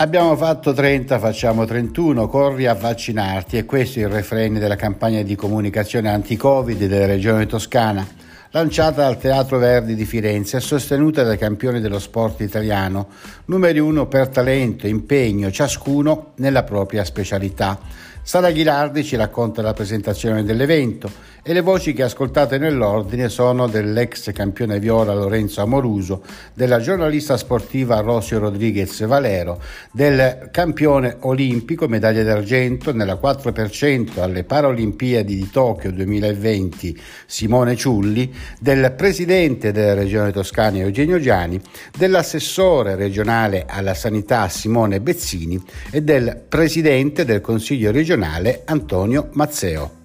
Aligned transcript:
Abbiamo 0.00 0.36
fatto 0.36 0.72
30, 0.72 1.18
facciamo 1.18 1.64
31, 1.64 2.28
corri 2.28 2.66
a 2.66 2.74
vaccinarti 2.74 3.56
e 3.56 3.64
questo 3.64 3.98
è 3.98 4.02
il 4.02 4.08
refrain 4.08 4.54
della 4.54 4.76
campagna 4.76 5.22
di 5.22 5.34
comunicazione 5.34 6.08
anti-Covid 6.08 6.86
della 6.86 7.06
regione 7.06 7.46
toscana, 7.46 8.06
lanciata 8.52 9.02
dal 9.02 9.18
Teatro 9.18 9.58
Verdi 9.58 9.96
di 9.96 10.04
Firenze 10.04 10.58
e 10.58 10.60
sostenuta 10.60 11.24
dai 11.24 11.36
campioni 11.36 11.80
dello 11.80 11.98
sport 11.98 12.42
italiano, 12.42 13.08
numeri 13.46 13.80
uno 13.80 14.06
per 14.06 14.28
talento 14.28 14.86
impegno, 14.86 15.50
ciascuno 15.50 16.30
nella 16.36 16.62
propria 16.62 17.04
specialità. 17.04 17.80
Sara 18.28 18.50
Ghilardi 18.50 19.04
ci 19.04 19.16
racconta 19.16 19.62
la 19.62 19.72
presentazione 19.72 20.44
dell'evento 20.44 21.10
e 21.42 21.54
le 21.54 21.62
voci 21.62 21.94
che 21.94 22.02
ascoltate 22.02 22.58
nell'ordine 22.58 23.30
sono 23.30 23.68
dell'ex 23.68 24.32
campione 24.32 24.78
viola 24.78 25.14
Lorenzo 25.14 25.62
Amoruso, 25.62 26.22
della 26.52 26.78
giornalista 26.78 27.38
sportiva 27.38 28.00
Rosio 28.00 28.38
Rodriguez 28.38 29.06
Valero, 29.06 29.62
del 29.90 30.50
campione 30.52 31.16
olimpico 31.20 31.88
medaglia 31.88 32.22
d'argento 32.22 32.92
nella 32.92 33.14
4% 33.14 34.20
alle 34.20 34.44
Paralimpiadi 34.44 35.34
di 35.34 35.48
Tokyo 35.50 35.90
2020 35.90 37.00
Simone 37.24 37.76
Ciulli, 37.76 38.30
del 38.60 38.92
presidente 38.94 39.72
della 39.72 39.94
regione 39.94 40.32
toscana 40.32 40.76
Eugenio 40.76 41.18
Giani, 41.18 41.58
dell'assessore 41.96 42.94
regionale 42.94 43.64
alla 43.66 43.94
sanità 43.94 44.50
Simone 44.50 45.00
Bezzini 45.00 45.58
e 45.90 46.02
del 46.02 46.38
presidente 46.46 47.24
del 47.24 47.40
Consiglio 47.40 47.90
regionale 47.90 48.16
Antonio 48.64 49.28
Mazzeo. 49.34 49.96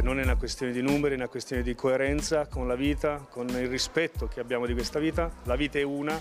Non 0.00 0.20
è 0.20 0.22
una 0.22 0.36
questione 0.36 0.70
di 0.70 0.80
numeri, 0.80 1.14
è 1.14 1.16
una 1.16 1.28
questione 1.28 1.62
di 1.62 1.74
coerenza 1.74 2.46
con 2.46 2.68
la 2.68 2.76
vita, 2.76 3.26
con 3.28 3.48
il 3.48 3.66
rispetto 3.68 4.28
che 4.28 4.38
abbiamo 4.38 4.66
di 4.66 4.74
questa 4.74 5.00
vita. 5.00 5.30
La 5.44 5.56
vita 5.56 5.78
è 5.78 5.82
una 5.82 6.20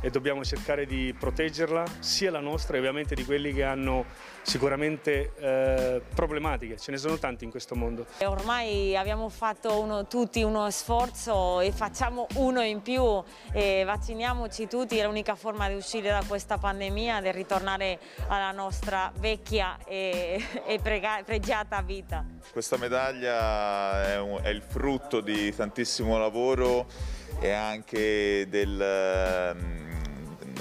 e 0.00 0.10
dobbiamo 0.10 0.44
cercare 0.44 0.86
di 0.86 1.14
proteggerla, 1.18 1.84
sia 1.98 2.30
la 2.30 2.40
nostra 2.40 2.76
e 2.76 2.78
ovviamente 2.78 3.14
di 3.14 3.24
quelli 3.24 3.52
che 3.52 3.64
hanno 3.64 4.04
sicuramente 4.42 5.32
eh, 5.38 6.02
problematiche, 6.14 6.78
ce 6.78 6.90
ne 6.90 6.96
sono 6.96 7.18
tanti 7.18 7.44
in 7.44 7.50
questo 7.50 7.74
mondo. 7.74 8.06
Ormai 8.24 8.96
abbiamo 8.96 9.28
fatto 9.28 9.80
uno, 9.80 10.06
tutti 10.06 10.42
uno 10.42 10.70
sforzo 10.70 11.60
e 11.60 11.72
facciamo 11.72 12.26
uno 12.36 12.62
in 12.62 12.80
più 12.80 13.22
e 13.52 13.82
vacciniamoci 13.84 14.66
tutti, 14.66 14.96
è 14.96 15.04
l'unica 15.04 15.34
forma 15.34 15.68
di 15.68 15.74
uscire 15.74 16.08
da 16.08 16.22
questa 16.26 16.56
pandemia, 16.58 17.20
di 17.20 17.30
ritornare 17.32 17.98
alla 18.28 18.52
nostra 18.52 19.12
vecchia 19.18 19.78
e, 19.84 20.42
e 20.66 20.78
prega, 20.80 21.22
pregiata 21.24 21.82
vita. 21.82 22.24
Questa 22.50 22.76
medaglia 22.78 24.12
è, 24.12 24.18
un, 24.18 24.40
è 24.42 24.48
il 24.48 24.62
frutto 24.62 25.20
di 25.20 25.54
tantissimo 25.54 26.18
lavoro 26.18 26.86
e 27.40 27.52
anche 27.52 28.46
del 28.48 29.79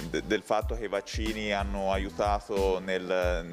del 0.10 0.42
fatto 0.42 0.76
che 0.76 0.86
i 0.86 0.88
vaccini 0.88 1.52
hanno 1.52 1.92
aiutato 1.92 2.80
nel, 2.80 3.46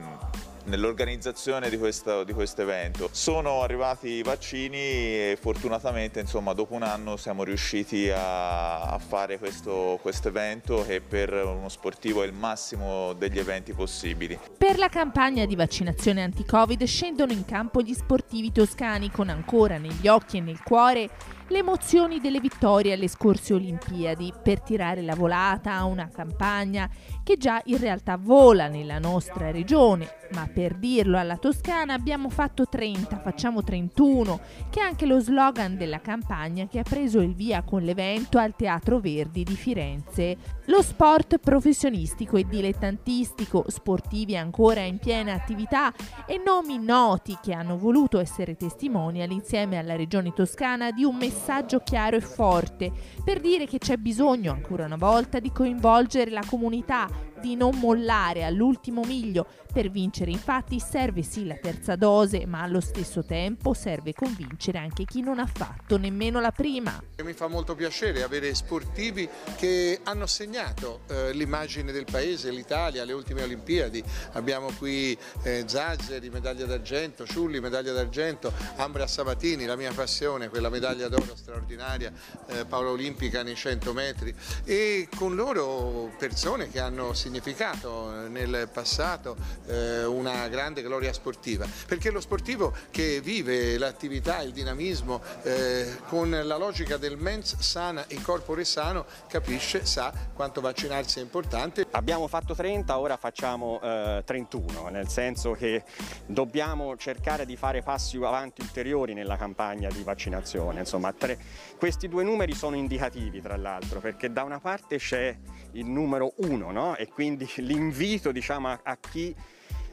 nell'organizzazione 0.67 1.69
di 1.71 1.79
questo, 1.79 2.25
di 2.25 2.33
questo, 2.33 2.63
evento. 2.63 3.09
Sono 3.13 3.63
arrivati 3.63 4.09
i 4.09 4.23
vaccini 4.23 4.77
e 4.77 5.39
fortunatamente 5.41 6.21
insomma, 6.21 6.53
dopo 6.53 6.75
un 6.75 6.83
anno 6.83 7.17
siamo 7.17 7.45
riusciti 7.45 8.11
a, 8.11 8.83
a 8.83 8.99
fare 8.99 9.39
questo, 9.39 10.01
evento 10.25 10.85
che 10.87 11.01
per 11.01 11.33
uno 11.33 11.69
sportivo 11.69 12.23
è 12.23 12.27
il 12.27 12.33
massimo 12.33 13.13
degli 13.15 13.39
eventi 13.39 13.73
possibili. 13.73 14.39
Per 14.57 14.79
la 14.79 14.89
campagna 14.89 15.45
di 15.45 15.55
vaccinazione 15.55 16.23
anti-Covid 16.23 16.83
scendono 16.85 17.33
in 17.33 17.45
campo 17.45 17.81
gli 17.83 17.95
sportivi 17.95 18.53
toscani 18.53 19.11
con 19.11 19.29
ancora 19.29 19.79
negli 19.79 20.09
occhi 20.09 20.39
e 20.39 20.41
nel 20.41 20.63
cuore 20.63 21.11
le 21.49 21.59
emozioni 21.59 22.21
delle 22.21 22.41
vittorie 22.41 22.95
alle 22.95 23.09
scorse 23.09 23.55
Olimpiadi 23.55 24.33
per 24.43 24.61
tirare 24.61 25.03
la 25.03 25.15
volata 25.15 25.75
a 25.75 25.85
una 25.85 26.09
campagna 26.09 26.91
che 27.23 27.37
già 27.37 27.61
in 27.67 27.79
realtà 27.79 28.17
vola 28.17 28.69
nella 28.69 28.99
nostra 28.99 29.51
regione, 29.51 30.09
ma 30.33 30.49
per 30.53 30.75
dirlo 30.75 31.19
alla 31.19 31.37
Toscana 31.37 31.95
abbiamo 31.95 32.31
fatto 32.31 32.67
30, 32.69 33.19
facciamo 33.19 33.63
31, 33.63 34.41
che 34.71 34.81
è 34.81 34.83
anche 34.83 35.07
lo 35.07 35.21
slogan 35.21 35.77
della 35.77 36.01
campagna 36.01 36.67
che 36.67 36.81
ha 36.81 36.85
preso 36.85 37.21
il 37.21 37.35
via 37.35 37.63
con 37.63 37.83
l'evento 37.83 38.39
al 38.39 38.55
Teatro 38.57 39.01
Verdi 39.01 39.45
di 39.45 39.57
Firenze. 39.57 40.37
Lo 40.67 40.83
sport 40.83 41.39
professionistico 41.39 42.37
e 42.37 42.47
dilettantistico, 42.47 43.65
sportivi 43.69 44.37
ancora 44.37 44.81
in 44.81 44.99
piena 44.99 45.33
attività 45.33 45.93
e 46.27 46.41
nomi 46.45 46.79
noti 46.79 47.39
che 47.41 47.53
hanno 47.53 47.77
voluto 47.77 48.19
essere 48.19 48.57
testimonial 48.57 49.31
insieme 49.31 49.79
alla 49.79 49.97
regione 49.97 50.33
toscana 50.33 50.91
di 50.91 51.05
un 51.05 51.17
messaggio 51.17 51.36
messaggio 51.37 51.81
chiaro 51.81 52.17
e 52.17 52.23
forte 52.23 52.91
per 53.23 53.41
dire 53.41 53.67
che 53.67 53.77
c'è 53.77 53.99
bisogno 53.99 54.53
ancora 54.53 54.87
una 54.87 54.97
volta 54.97 55.39
di 55.39 55.53
coinvolgere 55.53 56.31
la 56.31 56.43
comunità, 56.49 57.07
di 57.41 57.57
non 57.57 57.77
mollare 57.79 58.45
all'ultimo 58.45 59.03
miglio. 59.03 59.47
Per 59.73 59.91
vincere 59.91 60.31
infatti 60.31 60.81
serve 60.81 61.23
sì 61.23 61.45
la 61.45 61.57
terza 61.57 61.97
dose, 61.97 62.47
ma 62.47 62.63
allo 62.63 62.81
stesso 62.81 63.25
tempo 63.25 63.75
serve 63.75 64.15
convincere 64.15 64.79
anche 64.79 65.05
chi 65.05 65.21
non 65.21 65.39
ha 65.39 65.47
fatto 65.47 65.99
nemmeno 65.99 66.41
la 66.41 66.51
prima. 66.51 66.99
Mi 67.23 67.35
fa 67.35 67.47
molto 67.47 67.75
piacere 67.75 68.23
avere 68.23 68.55
sportivi 68.55 69.29
che 69.57 70.01
hanno 70.05 70.27
segnato 70.27 71.01
eh, 71.09 71.33
l'immagine 71.33 71.93
del 71.93 72.07
paese, 72.11 72.51
l'Italia, 72.51 73.03
alle 73.03 73.13
ultime 73.13 73.43
Olimpiadi. 73.43 74.03
Abbiamo 74.33 74.71
qui 74.79 75.17
eh, 75.43 75.65
Zazzeri, 75.67 76.31
medaglia 76.31 76.65
d'argento, 76.65 77.27
Ciulli, 77.27 77.61
medaglia 77.61 77.93
d'argento, 77.93 78.53
Ambra 78.77 79.07
Sabatini, 79.07 79.67
la 79.67 79.77
mia 79.77 79.93
passione, 79.93 80.49
quella 80.49 80.71
medaglia 80.71 81.09
d'oro 81.09 81.37
straordinaria, 81.37 82.13
eh, 82.47 82.65
Paola 82.65 82.91
Olimpica 82.91 83.43
nei 83.43 83.55
100 83.57 83.93
metri 83.93 84.35
e 84.65 85.09
con 85.15 85.35
loro 85.35 86.11
persone 86.19 86.71
che 86.71 86.81
hanno 86.81 87.13
significato 87.27 88.29
nel 88.29 88.69
passato 88.73 89.37
eh, 89.67 90.05
una 90.05 90.47
grande 90.47 90.81
gloria 90.81 91.13
sportiva, 91.13 91.67
perché 91.87 92.11
lo 92.11 92.21
sportivo 92.21 92.73
che 92.91 93.21
vive 93.21 93.77
l'attività, 93.79 94.43
il 94.43 94.53
dinamismo 94.53 95.21
eh, 95.43 95.97
con 96.07 96.31
la 96.31 96.57
logica 96.57 96.97
del 96.97 97.17
mens 97.17 97.59
sana 97.59 98.07
e 98.07 98.21
corpore 98.23 98.65
sano 98.65 99.07
capisce, 99.27 99.85
sa 99.85 100.13
quanto 100.35 100.61
vaccinarsi 100.61 101.19
è 101.19 101.23
importante. 101.23 101.87
Abbiamo 101.91 102.29
fatto 102.29 102.55
30, 102.55 102.97
ora 102.97 103.17
facciamo 103.17 103.81
eh, 103.83 104.23
31, 104.25 104.89
nel 104.89 105.09
senso 105.09 105.53
che 105.53 105.83
dobbiamo 106.27 106.97
cercare 106.97 107.45
di 107.45 107.57
fare 107.57 107.83
passi 107.83 108.19
avanti 108.19 108.61
ulteriori 108.61 109.15
nella 109.15 109.37
campagna 109.37 109.89
di 109.89 110.03
vaccinazione. 110.05 110.81
Insomma, 110.81 111.13
tre, 111.13 111.39
questi 111.77 112.09
due 112.09 112.23
numeri 112.23 112.55
sono 112.55 112.77
indicativi 112.77 113.43
tra 113.43 113.57
l'altro, 113.57 113.99
perché 113.99 114.33
da 114.33 114.45
una 114.45 114.61
parte 114.61 114.99
c'è 114.99 115.37
il 115.73 115.87
numero 115.87 116.33
1 116.37 116.71
no? 116.71 116.97
e 116.97 117.09
quindi 117.17 117.51
l'invito 117.57 118.31
diciamo, 118.31 118.79
a, 118.83 118.99
chi 118.99 119.35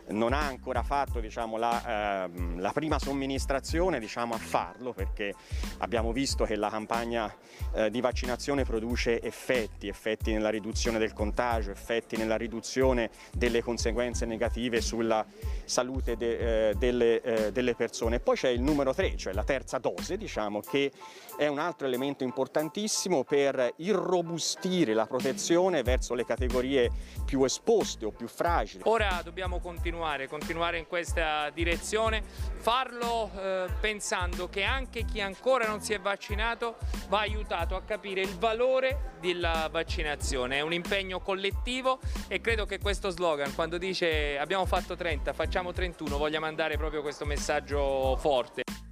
non 0.08 0.34
ha 0.34 0.42
ancora 0.42 0.84
fatto 0.84 1.20
diciamo, 1.20 1.58
la, 1.58 2.26
ehm, 2.26 2.60
la, 2.60 2.72
prima 2.72 3.00
somministrazione 3.00 4.00
diciamo, 4.00 4.34
a 4.34 4.38
farlo 4.38 4.94
perché 4.94 5.34
abbiamo 5.80 6.12
visto 6.12 6.44
che 6.44 6.56
la 6.56 6.70
campagna 6.70 7.34
eh, 7.74 7.90
di 7.90 8.02
vaccinazione 8.02 8.64
produce 8.64 9.22
effetti, 9.22 9.88
effetti 9.88 10.34
nella 10.34 10.50
riduzione 10.50 10.98
del 11.00 11.14
contagio, 11.14 11.72
effetti 11.72 12.18
nella 12.18 12.36
riduzione 12.36 13.10
delle 13.34 13.62
conseguenze 13.62 14.26
negative 14.26 14.82
sulla 14.82 15.26
salute 15.64 16.18
de, 16.18 16.70
eh, 16.70 16.76
delle, 16.76 17.22
eh, 17.22 17.52
delle, 17.52 17.76
persone. 17.76 18.20
Poi 18.20 18.36
c'è 18.36 18.50
il 18.50 18.62
numero 18.62 18.94
3, 18.94 19.16
cioè 19.16 19.34
la 19.34 19.44
terza 19.44 19.78
dose, 19.78 20.18
diciamo, 20.18 20.60
che 20.60 20.92
è 21.38 21.48
un 21.48 21.60
altro 21.60 21.88
elemento 21.88 22.24
importantissimo 22.24 23.24
per 23.24 23.74
irrobustire 23.78 24.94
la 24.94 25.06
protezione 25.06 25.82
verso 25.82 26.14
le 26.14 26.26
categorie 26.26 26.92
più 27.26 27.44
esposte 27.44 28.06
o 28.06 28.12
più 28.12 28.28
fragili. 28.28 28.84
Ora 28.86 29.22
dobbiamo 29.24 29.60
continuare 29.60 29.93
continuare, 29.94 30.28
continuare 30.28 30.78
in 30.80 30.88
questa 30.88 31.52
direzione, 31.52 32.24
farlo 32.24 33.30
eh, 33.36 33.68
pensando 33.80 34.50
che 34.50 34.64
anche 34.64 35.06
chi 35.06 35.22
ancora 35.22 35.68
non 35.68 35.82
si 35.82 35.94
è 35.94 36.00
vaccinato 36.00 36.78
va 37.10 37.20
aiutato 37.20 37.76
a 37.76 37.84
capire 37.84 38.22
il 38.22 38.36
valore 38.40 39.14
della 39.20 39.70
vaccinazione, 39.72 40.58
è 40.58 40.62
un 40.62 40.74
impegno 40.74 41.20
collettivo 41.20 42.00
e 42.28 42.42
credo 42.42 42.66
che 42.66 42.80
questo 42.80 43.12
slogan 43.12 43.54
quando 43.54 43.78
dice 43.78 44.38
abbiamo 44.40 44.66
fatto 44.66 44.96
30, 44.96 45.32
facciamo 45.34 45.72
31, 45.72 46.18
voglia 46.18 46.40
mandare 46.40 46.76
proprio 46.76 47.02
questo 47.02 47.26
messaggio 47.26 48.18
forte. 48.18 48.83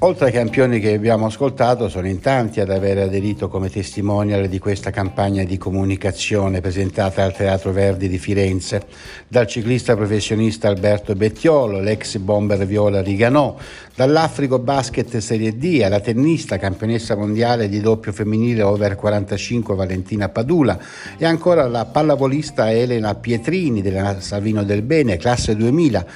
Oltre 0.00 0.26
ai 0.26 0.32
campioni 0.32 0.78
che 0.78 0.92
abbiamo 0.92 1.24
ascoltato, 1.24 1.88
sono 1.88 2.06
in 2.06 2.20
tanti 2.20 2.60
ad 2.60 2.68
aver 2.68 2.98
aderito 2.98 3.48
come 3.48 3.70
testimonial 3.70 4.46
di 4.46 4.58
questa 4.58 4.90
campagna 4.90 5.42
di 5.42 5.56
comunicazione 5.56 6.60
presentata 6.60 7.24
al 7.24 7.34
Teatro 7.34 7.72
Verdi 7.72 8.06
di 8.06 8.18
Firenze, 8.18 8.82
dal 9.26 9.46
ciclista 9.46 9.96
professionista 9.96 10.68
Alberto 10.68 11.14
Bettiolo, 11.14 11.80
l'ex 11.80 12.18
bomber 12.18 12.66
Viola 12.66 13.00
Riganò, 13.00 13.56
dall'Africo 13.94 14.58
Basket 14.58 15.16
Serie 15.16 15.56
D 15.56 15.80
alla 15.82 16.00
tennista 16.00 16.58
campionessa 16.58 17.16
mondiale 17.16 17.66
di 17.66 17.80
doppio 17.80 18.12
femminile 18.12 18.60
over 18.60 18.96
45 18.96 19.74
Valentina 19.74 20.28
Padula 20.28 20.78
e 21.16 21.24
ancora 21.24 21.66
la 21.66 21.86
pallavolista 21.86 22.70
Elena 22.70 23.14
Pietrini 23.14 23.80
della 23.80 24.20
Savino 24.20 24.62
del 24.62 24.82
Bene, 24.82 25.16
classe 25.16 25.56
2000, 25.56 26.06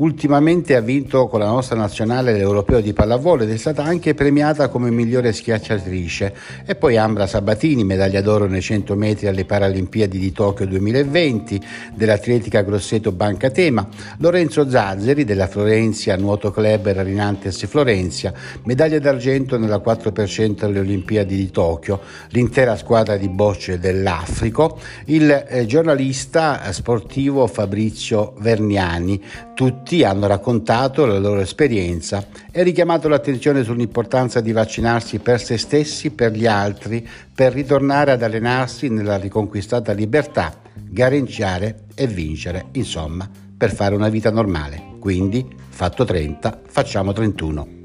Ultimamente 0.00 0.76
ha 0.76 0.80
vinto 0.80 1.26
con 1.26 1.40
la 1.40 1.46
nostra 1.46 1.76
nazionale 1.76 2.32
l'Europeo 2.32 2.80
di 2.80 2.94
pallavolo 2.94 3.29
ed 3.38 3.50
è 3.50 3.56
stata 3.56 3.84
anche 3.84 4.14
premiata 4.14 4.68
come 4.68 4.90
migliore 4.90 5.32
schiacciatrice. 5.32 6.34
E 6.66 6.74
poi 6.74 6.96
Ambra 6.96 7.26
Sabatini, 7.26 7.84
medaglia 7.84 8.20
d'oro 8.20 8.46
nei 8.46 8.60
100 8.60 8.94
metri 8.96 9.28
alle 9.28 9.44
Paralimpiadi 9.44 10.18
di 10.18 10.32
Tokyo 10.32 10.66
2020 10.66 11.60
dell'Atletica 11.94 12.62
Grosseto 12.62 13.12
Banca 13.12 13.50
Tema, 13.50 13.86
Lorenzo 14.18 14.68
Zazzeri 14.68 15.24
della 15.24 15.46
Florenzia 15.46 16.16
Nuoto 16.16 16.50
Club 16.50 16.90
Rarinantes 16.90 17.64
Florenzia, 17.66 18.32
medaglia 18.64 18.98
d'argento 18.98 19.56
nella 19.56 19.78
4% 19.78 20.64
alle 20.64 20.80
Olimpiadi 20.80 21.36
di 21.36 21.50
Tokyo, 21.50 22.00
l'intera 22.30 22.76
squadra 22.76 23.16
di 23.16 23.28
bocce 23.28 23.78
dell'Africo, 23.78 24.78
il 25.06 25.30
eh, 25.48 25.66
giornalista 25.66 26.72
sportivo 26.72 27.46
Fabrizio 27.46 28.34
Verniani. 28.38 29.22
Tutti 29.54 30.04
hanno 30.04 30.26
raccontato 30.26 31.06
la 31.06 31.18
loro 31.18 31.40
esperienza 31.40 32.26
e 32.50 32.62
richiamato 32.62 33.08
l'attenzione 33.20 33.62
sull'importanza 33.62 34.40
di 34.40 34.50
vaccinarsi 34.50 35.18
per 35.18 35.40
se 35.40 35.58
stessi, 35.58 36.10
per 36.10 36.32
gli 36.32 36.46
altri, 36.46 37.06
per 37.34 37.52
ritornare 37.52 38.12
ad 38.12 38.22
allenarsi 38.22 38.88
nella 38.88 39.18
riconquistata 39.18 39.92
libertà, 39.92 40.58
gareggiare 40.72 41.84
e 41.94 42.06
vincere, 42.06 42.66
insomma, 42.72 43.28
per 43.56 43.74
fare 43.74 43.94
una 43.94 44.08
vita 44.08 44.30
normale. 44.30 44.96
Quindi, 44.98 45.46
fatto 45.68 46.04
30, 46.04 46.62
facciamo 46.66 47.12
31. 47.12 47.79